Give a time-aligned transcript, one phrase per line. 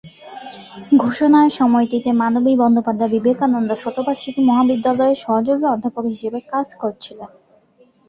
[1.03, 7.29] ঘোষণার সময়টিতে মানবী বন্দ্যোপাধ্যায় বিবেকানন্দ শতবার্ষিকী মহাবিদ্যালয়ে সহযোগী অধ্যাপক হিসেবে কাজ করছিলেন।